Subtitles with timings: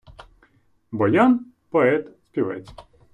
[0.91, 2.69] Боян— поет, співець